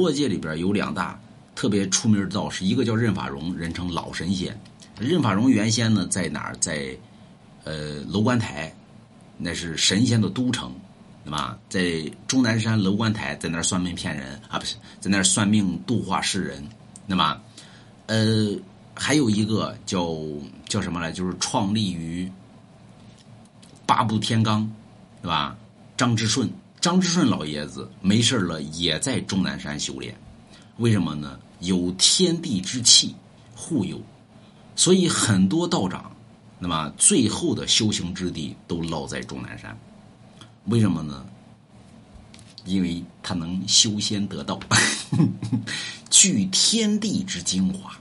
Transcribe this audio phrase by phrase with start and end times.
[0.00, 1.20] 络界里边有两大
[1.54, 4.58] 特别出名的道士，一个叫任法荣，人称老神仙。
[4.98, 6.56] 任法荣原先呢在哪儿？
[6.56, 6.96] 在
[7.64, 8.74] 呃楼观台，
[9.36, 10.72] 那是神仙的都城，
[11.22, 11.58] 对吧？
[11.68, 16.66] 在终南山楼观台，在那儿算命骗人啊，不是在那儿算命度化世人。
[17.06, 17.38] 那么，
[18.06, 18.56] 呃，
[18.94, 20.16] 还有一个叫
[20.66, 21.12] 叫什么来？
[21.12, 22.30] 就是创立于
[23.84, 24.66] 八部天罡，
[25.20, 25.56] 对吧？
[25.96, 30.16] 张之顺，张之顺老爷子没事了也在终南山修炼，
[30.78, 31.38] 为什么呢？
[31.60, 33.14] 有天地之气
[33.54, 34.00] 护佑，
[34.74, 36.10] 所以很多道长，
[36.58, 39.78] 那么最后的修行之地都落在终南山，
[40.66, 41.26] 为什么呢？
[42.64, 44.58] 因为他能修仙得道，
[46.08, 47.92] 聚天地之精华，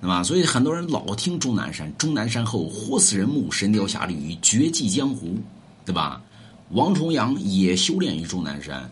[0.00, 5.38] 那么所以很多人老听终南山，终南山后活死人墓、神雕侠侣、绝技江湖，
[5.86, 6.22] 对吧？
[6.70, 8.90] 王重阳也修炼于终南山，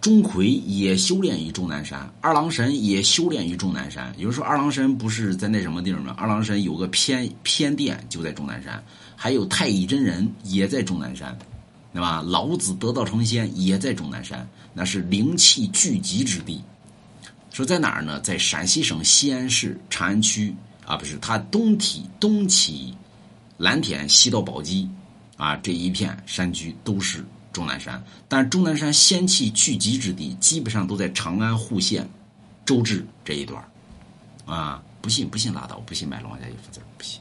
[0.00, 4.14] 钟馗也修炼于终南山，二郎神也修炼于终南山。
[4.18, 6.14] 有人说二郎神不是在那什么地方吗？
[6.16, 8.82] 二郎神有个偏偏殿就在终南山，
[9.16, 11.36] 还有太乙真人也在终南山。
[11.90, 12.22] 对吧？
[12.24, 16.60] 老子得道成仙也在终南山，那是灵气聚集之地。
[17.50, 18.20] 说在哪儿呢？
[18.20, 22.94] 在陕西省西安市长安区啊，不是它东体东起
[23.56, 24.88] 蓝田，西到宝鸡
[25.38, 28.04] 啊，这一片山区都是终南山。
[28.28, 32.06] 但终南山仙气聚集之地，基本上都在长安户县
[32.66, 33.64] 周至这一段
[34.44, 34.82] 啊。
[35.00, 37.20] 不信不信拉倒，不信买龙王家一幅字不信。